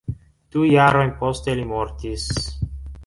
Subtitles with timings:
[0.53, 2.25] Du jarojn poste li mortis.